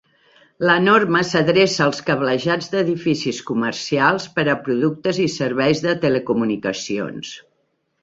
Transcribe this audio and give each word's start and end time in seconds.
La 0.69 0.77
norma 0.85 1.21
s'adreça 1.31 1.83
als 1.87 1.99
cablejats 2.07 2.73
d'edificis 2.73 3.43
comercials 3.51 4.27
per 4.41 4.49
a 4.57 4.59
productes 4.67 5.23
i 5.29 5.31
serveis 5.39 5.87
de 5.89 5.97
telecomunicacions. 6.09 7.41